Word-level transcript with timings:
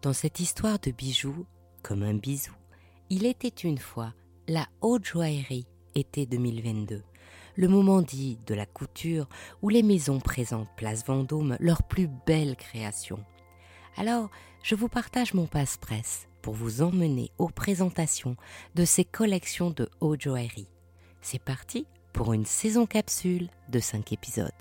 Dans 0.00 0.12
cette 0.12 0.38
histoire 0.38 0.78
de 0.78 0.92
bijoux, 0.92 1.44
comme 1.82 2.04
un 2.04 2.14
bisou, 2.14 2.52
il 3.10 3.26
était 3.26 3.48
une 3.48 3.78
fois 3.78 4.14
la 4.46 4.68
haute 4.80 5.04
joaillerie 5.04 5.66
été 5.96 6.24
2022, 6.24 7.02
le 7.56 7.68
moment 7.68 8.00
dit 8.00 8.38
de 8.46 8.54
la 8.54 8.64
couture 8.64 9.28
où 9.60 9.70
les 9.70 9.82
maisons 9.82 10.20
présentent 10.20 10.70
Place 10.76 11.04
Vendôme 11.04 11.56
leurs 11.58 11.82
plus 11.82 12.08
belles 12.26 12.54
créations. 12.54 13.24
Alors, 13.96 14.30
je 14.62 14.76
vous 14.76 14.88
partage 14.88 15.34
mon 15.34 15.48
passe-presse 15.48 16.28
pour 16.42 16.54
vous 16.54 16.80
emmener 16.80 17.32
aux 17.38 17.48
présentations 17.48 18.36
de 18.76 18.84
ces 18.84 19.04
collections 19.04 19.70
de 19.70 19.88
haute 20.00 20.20
joaillerie. 20.20 20.70
C'est 21.20 21.42
parti 21.42 21.88
pour 22.12 22.32
une 22.34 22.46
saison 22.46 22.86
capsule 22.86 23.48
de 23.68 23.80
5 23.80 24.12
épisodes. 24.12 24.52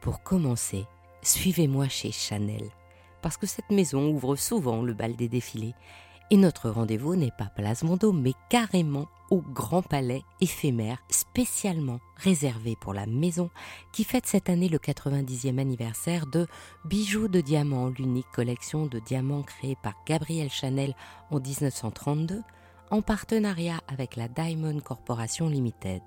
Pour 0.00 0.24
commencer, 0.24 0.86
suivez-moi 1.22 1.88
chez 1.88 2.10
Chanel, 2.10 2.68
parce 3.26 3.38
que 3.38 3.46
cette 3.48 3.70
maison 3.70 4.08
ouvre 4.08 4.36
souvent 4.36 4.82
le 4.82 4.94
bal 4.94 5.16
des 5.16 5.28
défilés, 5.28 5.74
et 6.30 6.36
notre 6.36 6.70
rendez-vous 6.70 7.16
n'est 7.16 7.32
pas 7.36 7.50
Place 7.56 7.82
Vendôme, 7.82 8.22
mais 8.22 8.34
carrément 8.48 9.08
au 9.30 9.40
Grand 9.40 9.82
Palais 9.82 10.22
éphémère 10.40 11.02
spécialement 11.08 11.98
réservé 12.14 12.76
pour 12.80 12.94
la 12.94 13.04
maison 13.06 13.50
qui 13.92 14.04
fête 14.04 14.28
cette 14.28 14.48
année 14.48 14.68
le 14.68 14.78
90e 14.78 15.58
anniversaire 15.58 16.28
de 16.28 16.46
Bijoux 16.84 17.26
de 17.26 17.40
diamants, 17.40 17.88
l'unique 17.98 18.30
collection 18.32 18.86
de 18.86 19.00
diamants 19.00 19.42
créée 19.42 19.76
par 19.82 19.94
Gabriel 20.06 20.48
Chanel 20.48 20.94
en 21.32 21.40
1932 21.40 22.44
en 22.92 23.02
partenariat 23.02 23.80
avec 23.88 24.14
la 24.14 24.28
Diamond 24.28 24.78
Corporation 24.78 25.48
Limited. 25.48 26.02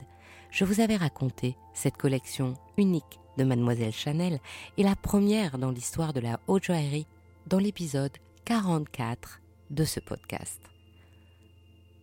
Je 0.52 0.64
vous 0.64 0.80
avais 0.80 0.96
raconté 0.96 1.58
cette 1.74 1.98
collection 1.98 2.54
unique 2.78 3.20
de 3.40 3.46
Mademoiselle 3.46 3.94
Chanel 3.94 4.40
et 4.78 4.84
la 4.84 4.98
première 4.98 5.58
dans 5.58 5.72
l'histoire 5.72 6.12
de 6.12 6.20
la 6.20 6.42
haute 6.48 6.66
joaillerie 6.66 7.08
dans 7.48 7.58
l'épisode 7.58 8.12
44 8.44 9.40
de 9.70 9.86
ce 9.86 10.02
podcast. 10.02 10.60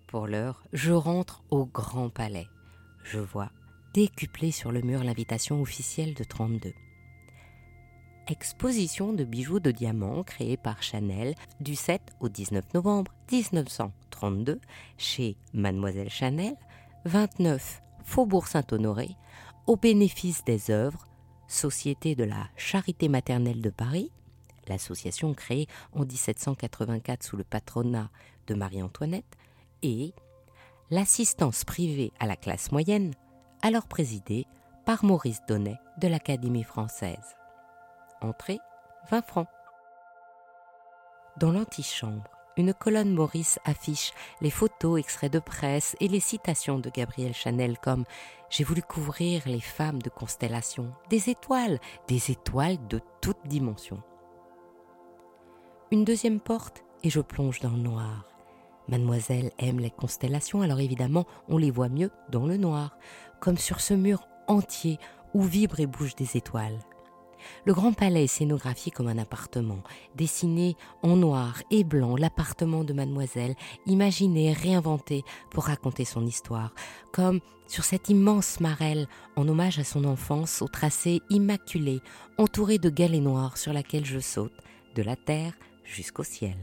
Pour 0.07 0.27
l'heure, 0.27 0.65
je 0.73 0.93
rentre 0.93 1.43
au 1.51 1.67
Grand 1.67 2.09
Palais. 2.09 2.49
Je 3.05 3.19
vois 3.19 3.51
décuplé 3.93 4.51
sur 4.51 4.73
le 4.73 4.81
mur 4.81 5.05
l'invitation 5.05 5.61
officielle 5.61 6.15
de 6.15 6.25
32. 6.25 6.73
Exposition 8.29 9.13
de 9.13 9.25
bijoux 9.25 9.61
de 9.61 9.71
diamants 9.71 10.23
créée 10.23 10.57
par 10.57 10.83
Chanel 10.83 11.35
du 11.61 11.77
7 11.77 12.01
au 12.21 12.31
19 12.31 12.65
novembre 12.73 13.13
1932 13.31 14.59
chez 14.97 15.37
Mademoiselle 15.53 16.11
Chanel, 16.11 16.57
29 17.05 17.83
Faubourg 18.05 18.47
Saint-Honoré, 18.49 19.11
au 19.67 19.77
bénéfice 19.77 20.43
des 20.45 20.71
œuvres 20.71 21.07
Société 21.49 22.15
de 22.15 22.25
la 22.25 22.49
Charité 22.57 23.09
maternelle 23.09 23.61
de 23.61 23.71
Paris, 23.71 24.11
l'association 24.69 25.33
créée 25.35 25.69
en 25.93 26.05
1784 26.05 27.23
sous 27.23 27.37
le 27.37 27.45
patronat 27.45 28.11
de 28.47 28.55
Marie-Antoinette, 28.55 29.37
et 29.83 30.13
l'assistance 30.91 31.65
privée 31.65 32.13
à 32.19 32.27
la 32.27 32.37
classe 32.37 32.73
moyenne, 32.73 33.15
alors 33.63 33.87
présidée 33.87 34.47
par 34.85 35.05
Maurice 35.05 35.41
Donnet 35.49 35.79
de 36.01 36.09
l'Académie 36.09 36.65
française. 36.65 37.37
Entrée 38.21 38.59
20 39.11 39.23
francs. 39.23 39.49
Dans 41.39 41.53
l'antichambre, 41.53 42.36
une 42.57 42.73
colonne 42.73 43.13
Maurice 43.13 43.59
affiche 43.65 44.13
les 44.41 44.51
photos, 44.51 44.99
extraits 44.99 45.33
de 45.33 45.39
presse 45.39 45.97
et 46.01 46.09
les 46.09 46.21
citations 46.21 46.79
de 46.79 46.91
Gabriel 46.91 47.35
Chanel 47.35 47.79
comme 47.79 48.05
J'ai 48.51 48.65
voulu 48.65 48.83
couvrir 48.83 49.43
les 49.47 49.61
femmes 49.61 50.01
de 50.01 50.11
constellation, 50.11 50.93
des 51.11 51.29
étoiles, 51.29 51.79
des 52.09 52.31
étoiles 52.31 52.79
de 52.89 53.01
toutes 53.21 53.47
dimensions. 53.47 54.03
Une 55.91 56.05
deuxième 56.05 56.41
porte 56.41 56.85
et 57.03 57.11
je 57.11 57.21
plonge 57.21 57.61
dans 57.61 57.71
le 57.71 57.77
noir. 57.77 58.25
Mademoiselle 58.89 59.51
aime 59.59 59.81
les 59.81 59.91
constellations, 59.91 60.63
alors 60.63 60.81
évidemment 60.81 61.27
on 61.49 61.59
les 61.59 61.71
voit 61.71 61.89
mieux 61.89 62.11
dans 62.31 62.47
le 62.47 62.57
noir, 62.57 62.97
comme 63.41 63.59
sur 63.59 63.81
ce 63.81 63.95
mur 63.95 64.27
entier 64.49 64.99
où 65.35 65.43
vibrent 65.43 65.81
et 65.81 65.87
bougent 65.87 66.17
des 66.17 66.37
étoiles. 66.37 66.79
Le 67.65 67.75
grand 67.75 67.93
palais 67.93 68.27
scénographié 68.27 68.93
comme 68.93 69.09
un 69.09 69.19
appartement, 69.19 69.83
dessiné 70.15 70.77
en 71.03 71.17
noir 71.17 71.63
et 71.71 71.85
blanc, 71.85 72.17
l'appartement 72.17 72.85
de 72.85 72.93
mademoiselle, 72.93 73.55
imaginé, 73.87 74.53
réinventé 74.53 75.23
pour 75.51 75.65
raconter 75.65 76.05
son 76.05 76.27
histoire, 76.27 76.75
comme 77.13 77.41
sur 77.67 77.85
cette 77.85 78.09
immense 78.09 78.61
marelle 78.61 79.09
en 79.37 79.49
hommage 79.49 79.79
à 79.79 79.85
son 79.85 80.05
enfance 80.05 80.63
au 80.63 80.69
tracé 80.69 81.21
immaculé, 81.31 82.01
entouré 82.39 82.79
de 82.79 82.91
galets 82.91 83.23
noirs 83.23 83.59
sur 83.59 83.73
laquelle 83.73 84.05
je 84.05 84.21
saute, 84.21 84.53
de 84.95 85.03
la 85.03 85.17
terre 85.17 85.53
jusqu'au 85.85 86.25
ciel. 86.25 86.57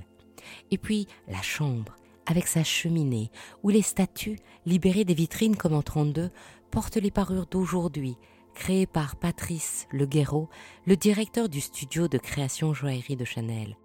Et 0.72 0.78
puis 0.78 1.08
la 1.28 1.42
chambre, 1.42 1.96
avec 2.26 2.48
sa 2.48 2.64
cheminée, 2.64 3.32
où 3.64 3.70
les 3.70 3.82
statues, 3.82 4.40
libérées 4.66 5.06
des 5.06 5.14
vitrines 5.14 5.56
comme 5.56 5.74
en 5.74 5.82
32, 5.82 6.30
portent 6.72 6.98
les 6.98 7.12
parures 7.12 7.46
d'aujourd'hui, 7.46 8.18
créées 8.54 8.86
par 8.86 9.16
Patrice 9.16 9.88
Le 9.92 10.06
Guéraud, 10.06 10.50
le 10.86 10.96
directeur 10.96 11.50
du 11.50 11.62
studio 11.62 12.08
de 12.08 12.18
création 12.18 12.74
joaillerie 12.74 13.16
de 13.16 13.26
Chanel. 13.26 13.78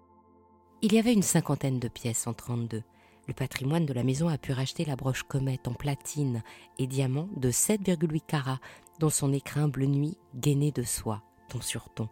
Il 0.81 0.93
y 0.93 0.99
avait 0.99 1.13
une 1.13 1.23
cinquantaine 1.23 1.79
de 1.79 1.87
pièces 1.87 2.27
en 2.27 2.33
32. 2.33 2.83
Le 3.27 3.33
patrimoine 3.33 3.85
de 3.85 3.93
la 3.93 4.03
maison 4.03 4.29
a 4.29 4.37
pu 4.37 4.53
racheter 4.53 4.85
la 4.85 4.95
broche 4.95 5.23
comète 5.23 5.67
en 5.67 5.73
platine 5.73 6.41
et 6.77 6.87
diamant 6.87 7.29
de 7.35 7.51
7,8 7.51 8.21
carats, 8.25 8.61
dont 8.99 9.09
son 9.09 9.33
écrin 9.33 9.67
bleu 9.67 9.87
nuit 9.87 10.17
gainé 10.35 10.71
de 10.71 10.83
soie, 10.83 11.21
ton 11.49 11.61
sur 11.61 11.89
ton. 11.89 12.09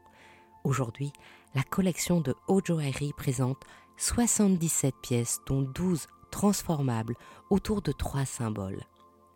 Aujourd'hui, 0.63 1.13
la 1.55 1.63
collection 1.63 2.21
de 2.21 2.35
haute 2.47 2.67
joaillerie 2.67 3.13
présente 3.15 3.63
77 3.97 4.93
pièces, 5.01 5.39
dont 5.47 5.61
12 5.61 6.07
transformables 6.29 7.15
autour 7.49 7.81
de 7.81 7.91
trois 7.91 8.25
symboles, 8.25 8.83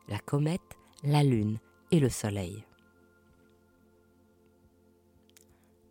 la 0.08 0.20
comète, 0.20 0.78
la 1.04 1.24
lune 1.24 1.58
et 1.92 2.00
le 2.00 2.10
soleil. 2.10 2.64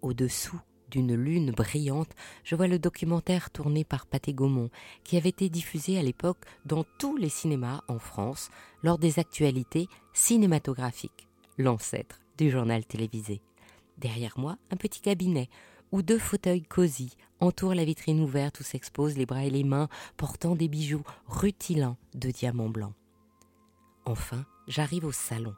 Au-dessous 0.03 0.59
d'une 0.91 1.15
lune 1.15 1.53
brillante, 1.53 2.15
je 2.43 2.57
vois 2.57 2.67
le 2.67 2.79
documentaire 2.79 3.51
tourné 3.51 3.85
par 3.85 4.07
Pathé 4.07 4.33
Gaumont, 4.33 4.71
qui 5.05 5.17
avait 5.17 5.29
été 5.29 5.49
diffusé 5.49 5.99
à 5.99 6.03
l'époque 6.03 6.45
dans 6.65 6.85
tous 6.99 7.17
les 7.17 7.29
cinémas 7.29 7.83
en 7.87 7.99
France 7.99 8.51
lors 8.83 8.99
des 8.99 9.19
actualités 9.19 9.89
cinématographiques, 10.13 11.29
l'ancêtre 11.59 12.21
du 12.39 12.51
journal 12.51 12.85
télévisé. 12.85 13.41
Derrière 13.99 14.39
moi, 14.39 14.57
un 14.71 14.77
petit 14.77 15.01
cabinet 15.01 15.49
où 15.93 16.03
deux 16.03 16.19
fauteuils 16.19 16.63
cosy 16.63 17.17
entourent 17.41 17.75
la 17.75 17.85
vitrine 17.85 18.21
ouverte 18.21 18.61
où 18.61 18.63
s'exposent 18.63 19.17
les 19.17 19.27
bras 19.27 19.45
et 19.45 19.51
les 19.51 19.65
mains 19.65 19.89
portant 20.17 20.57
des 20.57 20.69
bijoux 20.69 21.03
rutilants 21.27 21.99
de 22.15 22.31
diamants 22.31 22.69
blancs. 22.69 22.95
Enfin, 24.07 24.45
j'arrive 24.67 25.05
au 25.05 25.13
salon, 25.13 25.55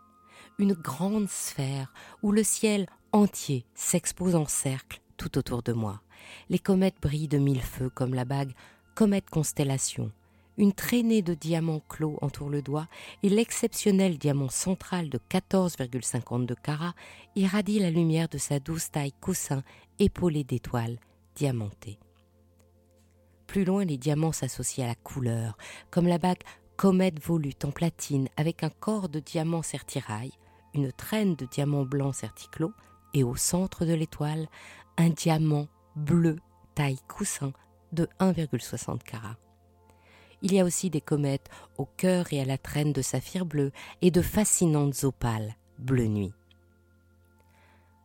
une 0.59 0.75
grande 0.75 1.29
sphère 1.29 1.93
où 2.23 2.33
le 2.33 2.43
ciel 2.43 2.87
entier 3.13 3.67
s'expose 3.75 4.35
en 4.35 4.47
cercle 4.47 5.01
tout 5.17 5.39
autour 5.39 5.63
de 5.63 5.73
moi. 5.73 6.01
Les 6.49 6.59
comètes 6.59 7.01
brillent 7.01 7.29
de 7.29 7.39
mille 7.39 7.61
feux 7.61 7.91
comme 7.91 8.15
la 8.15 8.25
bague 8.25 8.53
comète 8.95 9.29
constellation, 9.29 10.11
une 10.57 10.73
traînée 10.73 11.23
de 11.23 11.35
diamants 11.35 11.83
clos 11.89 12.19
entoure 12.23 12.49
le 12.49 12.63
doigt 12.63 12.89
et 13.23 13.29
l'exceptionnel 13.29 14.19
diamant 14.19 14.49
central 14.49 15.09
de 15.09 15.19
14,52 15.31 16.55
carats 16.63 16.95
irradie 17.37 17.79
la 17.79 17.91
lumière 17.91 18.29
de 18.29 18.39
sa 18.39 18.59
douce 18.59 18.91
taille 18.91 19.13
coussin 19.21 19.63
épaulée 19.99 20.45
d'étoiles 20.45 20.99
diamantées. 21.37 21.99
Plus 23.47 23.65
loin, 23.65 23.85
les 23.85 23.99
diamants 23.99 24.33
s'associent 24.33 24.85
à 24.85 24.89
la 24.89 24.95
couleur, 24.95 25.59
comme 25.91 26.07
la 26.07 26.19
bague 26.19 26.43
comète 26.77 27.23
volute 27.23 27.65
en 27.67 27.71
platine 27.71 28.29
avec 28.39 28.63
un 28.63 28.71
corps 28.71 29.11
de 29.11 29.21
diamants 29.21 29.63
sertirail, 29.63 30.33
une 30.75 30.93
traîne 30.93 31.35
de 31.35 31.45
diamants 31.45 31.85
blancs 31.85 32.15
serticlos 32.15 32.73
et 33.15 33.25
au 33.25 33.37
centre 33.37 33.85
de 33.85 33.95
l'étoile, 33.95 34.49
un 34.97 35.11
diamant 35.11 35.69
bleu 35.97 36.39
taille 36.75 37.01
coussin 37.09 37.53
de 37.93 38.09
1,60 38.21 39.03
carats. 39.03 39.37
Il 40.43 40.53
y 40.53 40.61
a 40.61 40.65
aussi 40.65 40.91
des 40.91 41.01
comètes 41.01 41.49
au 41.79 41.85
cœur 41.85 42.33
et 42.33 42.41
à 42.41 42.45
la 42.45 42.59
traîne 42.59 42.93
de 42.93 43.03
saphir 43.03 43.47
bleu 43.47 43.71
et 44.01 44.11
de 44.11 44.23
fascinantes 44.23 45.05
opales 45.05 45.55
bleu 45.79 46.07
nuit. 46.07 46.33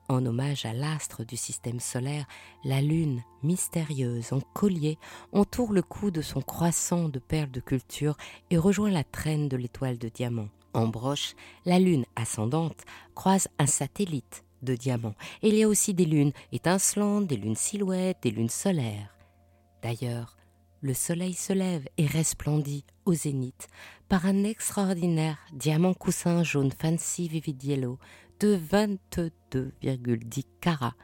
En 0.10 0.26
hommage 0.26 0.66
à 0.66 0.72
l'astre 0.72 1.26
du 1.26 1.36
système 1.36 1.82
solaire, 1.82 2.26
la 2.64 2.82
lune, 2.82 3.24
mystérieuse, 3.44 4.32
en 4.32 4.40
collier, 4.40 4.98
entoure 5.34 5.74
le 5.74 5.82
cou 5.82 6.12
de 6.12 6.22
son 6.22 6.42
croissant 6.42 7.10
de 7.10 7.20
perles 7.20 7.52
de 7.52 7.60
culture 7.60 8.16
et 8.50 8.58
rejoint 8.58 8.92
la 8.92 9.04
traîne 9.04 9.50
de 9.50 9.58
l'étoile 9.58 9.98
de 9.98 10.08
diamant. 10.08 10.48
En 10.74 10.88
broche, 10.88 11.36
la 11.66 11.80
lune 11.80 12.06
ascendante 12.16 12.86
croise 13.16 13.50
un 13.60 13.66
satellite 13.66 14.46
de 14.62 14.76
diamant. 14.76 15.16
Et 15.42 15.50
il 15.50 15.56
y 15.56 15.64
a 15.64 15.68
aussi 15.68 15.94
des 15.94 16.06
lunes 16.06 16.34
étincelantes, 16.52 17.28
des 17.28 17.38
lunes 17.38 17.56
silhouettes, 17.56 18.24
des 18.24 18.32
lunes 18.32 18.50
solaires. 18.50 19.16
D'ailleurs, 19.82 20.38
le 20.82 20.94
soleil 20.94 21.34
se 21.34 21.54
lève 21.54 21.88
et 21.98 22.06
resplendit 22.06 22.86
au 23.06 23.14
zénith 23.14 23.68
par 24.10 24.26
un 24.26 24.44
extraordinaire 24.44 25.38
diamant 25.54 25.94
coussin 25.94 26.44
jaune 26.44 26.72
fancy 26.72 27.28
vivid 27.28 27.64
yellow 27.64 28.00
de 28.40 28.58
22,10 28.58 30.44
carats 30.62 30.96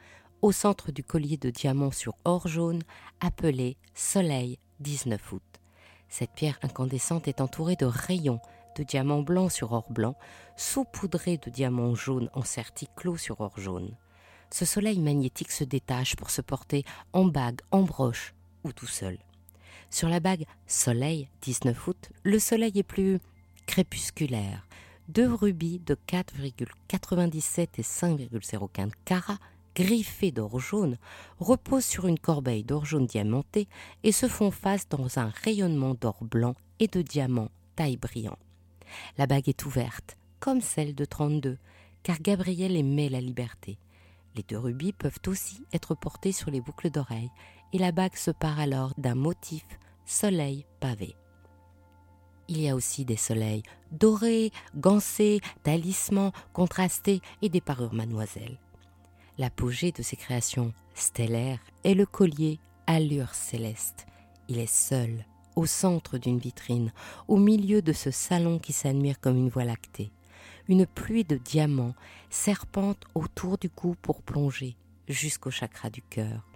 au 0.42 0.52
centre 0.52 0.92
du 0.92 1.02
collier 1.02 1.38
de 1.38 1.50
diamant 1.50 1.90
sur 1.90 2.14
or 2.24 2.48
jaune, 2.48 2.82
appelé 3.20 3.78
Soleil 3.94 4.58
19 4.80 5.32
août. 5.32 5.42
Cette 6.08 6.32
pierre 6.32 6.58
incandescente 6.62 7.28
est 7.28 7.40
entourée 7.40 7.76
de 7.76 7.86
rayons 7.86 8.40
de 8.76 8.82
diamants 8.82 9.22
blancs 9.22 9.52
sur 9.52 9.72
or 9.72 9.90
blanc, 9.90 10.16
saupoudrés 10.56 11.38
de 11.38 11.50
diamants 11.50 11.94
jaunes 11.94 12.30
en 12.34 12.42
clos 12.96 13.16
sur 13.16 13.40
or 13.40 13.58
jaune. 13.58 13.96
Ce 14.50 14.64
soleil 14.64 14.98
magnétique 14.98 15.50
se 15.50 15.64
détache 15.64 16.16
pour 16.16 16.30
se 16.30 16.40
porter 16.40 16.84
en 17.12 17.24
bague, 17.24 17.60
en 17.70 17.82
broche 17.82 18.34
ou 18.62 18.72
tout 18.72 18.86
seul. 18.86 19.18
Sur 19.90 20.08
la 20.08 20.20
bague 20.20 20.44
Soleil 20.66 21.28
19 21.42 21.88
août, 21.88 22.10
le 22.22 22.38
soleil 22.38 22.78
est 22.78 22.82
plus 22.82 23.20
crépusculaire. 23.66 24.66
Deux 25.08 25.32
rubis 25.32 25.80
de 25.80 25.96
4,97 26.08 27.68
et 27.78 27.82
5,05 27.82 28.90
carats 29.04 29.38
griffés 29.74 30.30
d'or 30.30 30.60
jaune 30.60 30.98
reposent 31.38 31.84
sur 31.84 32.06
une 32.06 32.18
corbeille 32.18 32.64
d'or 32.64 32.86
jaune 32.86 33.06
diamanté 33.06 33.68
et 34.02 34.12
se 34.12 34.28
font 34.28 34.50
face 34.50 34.88
dans 34.88 35.18
un 35.18 35.32
rayonnement 35.42 35.94
d'or 35.94 36.18
blanc 36.22 36.54
et 36.78 36.88
de 36.88 37.02
diamants 37.02 37.50
taille 37.76 37.96
brillant. 37.96 38.38
La 39.18 39.26
bague 39.26 39.48
est 39.48 39.64
ouverte, 39.64 40.16
comme 40.40 40.60
celle 40.60 40.94
de 40.94 41.04
32, 41.04 41.58
car 42.02 42.20
Gabriel 42.20 42.76
aimait 42.76 43.08
la 43.08 43.20
liberté. 43.20 43.78
Les 44.36 44.42
deux 44.42 44.58
rubis 44.58 44.92
peuvent 44.92 45.20
aussi 45.26 45.64
être 45.72 45.94
portés 45.94 46.32
sur 46.32 46.50
les 46.50 46.60
boucles 46.60 46.90
d'oreilles, 46.90 47.30
et 47.72 47.78
la 47.78 47.92
bague 47.92 48.16
se 48.16 48.30
part 48.30 48.58
alors 48.58 48.92
d'un 48.98 49.14
motif 49.14 49.64
soleil 50.04 50.66
pavé. 50.80 51.16
Il 52.48 52.60
y 52.60 52.68
a 52.68 52.74
aussi 52.74 53.04
des 53.04 53.16
soleils 53.16 53.62
dorés, 53.90 54.52
gancés, 54.76 55.40
talismans, 55.62 56.32
contrastés 56.52 57.20
et 57.42 57.48
des 57.48 57.60
parures 57.60 57.94
mademoiselle. 57.94 58.58
L'apogée 59.38 59.92
de 59.92 60.02
ces 60.02 60.16
créations 60.16 60.72
stellaires 60.94 61.60
est 61.84 61.94
le 61.94 62.06
collier 62.06 62.60
Allure 62.86 63.34
céleste. 63.34 64.06
Il 64.48 64.58
est 64.58 64.72
seul, 64.72 65.24
au 65.56 65.66
centre 65.66 66.18
d'une 66.18 66.38
vitrine, 66.38 66.92
au 67.28 67.36
milieu 67.36 67.82
de 67.82 67.92
ce 67.92 68.10
salon 68.10 68.58
qui 68.58 68.72
s'admire 68.72 69.20
comme 69.20 69.36
une 69.36 69.48
voie 69.48 69.64
lactée. 69.64 70.10
Une 70.68 70.86
pluie 70.86 71.24
de 71.24 71.36
diamants 71.36 71.94
serpente 72.30 73.04
autour 73.14 73.58
du 73.58 73.70
cou 73.70 73.96
pour 74.00 74.22
plonger 74.22 74.76
jusqu'au 75.08 75.50
chakra 75.50 75.90
du 75.90 76.02
cœur. 76.02 76.46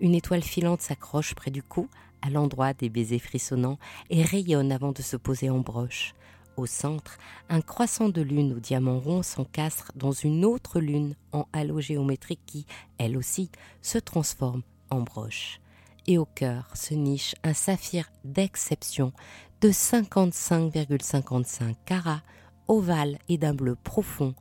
Une 0.00 0.14
étoile 0.14 0.42
filante 0.42 0.82
s'accroche 0.82 1.34
près 1.34 1.50
du 1.50 1.62
cou, 1.62 1.88
à 2.20 2.30
l'endroit 2.30 2.74
des 2.74 2.88
baisers 2.88 3.20
frissonnants, 3.20 3.78
et 4.10 4.22
rayonne 4.22 4.72
avant 4.72 4.92
de 4.92 5.02
se 5.02 5.16
poser 5.16 5.50
en 5.50 5.60
broche. 5.60 6.14
Au 6.56 6.66
centre, 6.66 7.18
un 7.48 7.60
croissant 7.60 8.08
de 8.08 8.22
lune 8.22 8.52
au 8.52 8.60
diamant 8.60 9.00
rond 9.00 9.22
s'encastre 9.22 9.92
dans 9.96 10.12
une 10.12 10.44
autre 10.44 10.80
lune 10.80 11.16
en 11.32 11.46
halo 11.52 11.80
géométrique 11.80 12.42
qui, 12.46 12.66
elle 12.98 13.16
aussi, 13.16 13.50
se 13.82 13.98
transforme 13.98 14.62
en 14.90 15.00
broche. 15.00 15.60
Et 16.06 16.18
au 16.18 16.26
cœur 16.26 16.76
se 16.76 16.94
niche 16.94 17.34
un 17.42 17.54
saphir 17.54 18.10
d'exception 18.24 19.12
de 19.60 19.70
55,55 19.70 21.74
carats, 21.86 22.22
ovale 22.68 23.18
et 23.28 23.38
d'un 23.38 23.54
bleu 23.54 23.74
profond, 23.74 24.34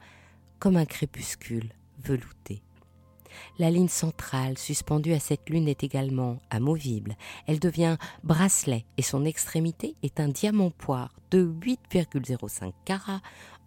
comme 0.60 0.75
un 0.75 0.86
crépuscule 0.86 1.71
velouté. 2.04 2.62
La 3.57 3.71
ligne 3.71 3.88
centrale 3.88 4.57
suspendue 4.57 5.13
à 5.13 5.19
cette 5.19 5.50
lune 5.50 5.68
est 5.68 5.83
également 5.83 6.39
amovible. 6.50 7.15
Elle 7.48 7.60
devient 7.60 7.98
bracelet 8.24 8.86
et 8.98 9.01
son 9.01 9.25
extrémité 9.25 9.95
est 10.04 10.19
un 10.19 10.27
diamant 10.27 10.71
poire 10.71 11.13
de 11.31 11.44
8,05 11.44 12.74
carats 12.86 13.21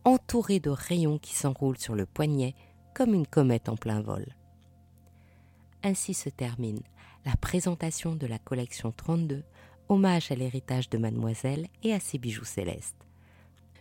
entouré 0.04 0.60
de 0.60 0.70
rayons 0.70 1.18
qui 1.18 1.34
s'enroulent 1.34 1.78
sur 1.78 1.94
le 1.94 2.06
poignet 2.06 2.54
comme 2.94 3.14
une 3.14 3.26
comète 3.26 3.68
en 3.68 3.76
plein 3.76 4.00
vol. 4.00 4.26
Ainsi 5.82 6.14
se 6.14 6.28
termine 6.28 6.80
la 7.24 7.36
présentation 7.36 8.14
de 8.14 8.26
la 8.26 8.38
collection 8.38 8.92
32, 8.92 9.42
hommage 9.88 10.30
à 10.30 10.34
l'héritage 10.34 10.88
de 10.90 10.98
mademoiselle 10.98 11.68
et 11.82 11.92
à 11.92 12.00
ses 12.00 12.18
bijoux 12.18 12.44
célestes. 12.44 13.06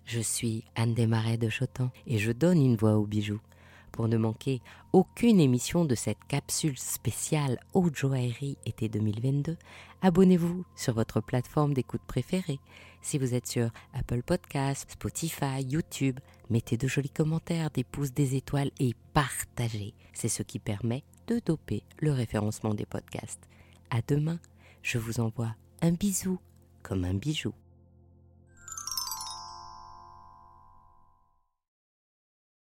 Je 0.05 0.19
suis 0.19 0.63
Anne 0.75 0.93
Desmarais 0.93 1.37
de 1.37 1.49
Chotan 1.49 1.89
et 2.05 2.19
je 2.19 2.31
donne 2.31 2.61
une 2.61 2.75
voix 2.75 2.97
aux 2.97 3.07
bijoux 3.07 3.41
pour 3.95 4.07
ne 4.09 4.17
manquer 4.17 4.61
aucune 4.91 5.39
émission 5.39 5.85
de 5.85 5.95
cette 5.95 6.23
capsule 6.27 6.77
spéciale 6.77 7.57
Haute 7.73 7.95
Joaillerie 7.95 8.57
été 8.65 8.89
2022, 8.89 9.57
abonnez-vous 10.01 10.65
sur 10.75 10.93
votre 10.93 11.21
plateforme 11.21 11.73
d'écoute 11.73 12.01
préférée. 12.05 12.59
Si 13.01 13.17
vous 13.17 13.33
êtes 13.33 13.47
sur 13.47 13.69
Apple 13.93 14.21
Podcasts, 14.21 14.91
Spotify, 14.91 15.61
YouTube, 15.61 16.19
mettez 16.49 16.75
de 16.75 16.89
jolis 16.89 17.09
commentaires, 17.09 17.69
des 17.69 17.85
pouces, 17.85 18.11
des 18.11 18.35
étoiles 18.35 18.71
et 18.79 18.95
partagez. 19.13 19.93
C'est 20.13 20.27
ce 20.27 20.43
qui 20.43 20.59
permet 20.59 21.03
de 21.27 21.41
doper 21.45 21.83
le 21.99 22.11
référencement 22.11 22.73
des 22.73 22.85
podcasts. 22.85 23.41
À 23.89 24.01
demain, 24.07 24.39
je 24.81 24.97
vous 24.97 25.19
envoie 25.19 25.55
un 25.81 25.91
bisou 25.91 26.39
comme 26.83 27.05
un 27.05 27.13
bijou. 27.13 27.53